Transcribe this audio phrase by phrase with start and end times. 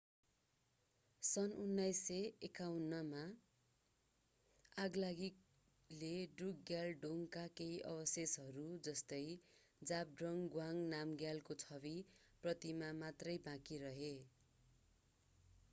[1.23, 3.19] सन् 1951 मा
[4.77, 9.21] आगलागीले ड्रुकग्याल डोङका केही अवशेषहरू जस्तै
[9.81, 11.93] जाब्ड्रङ गवांग नामग्यालको छवि
[12.43, 14.11] प्रतिमा मात्रै बाँकी रहे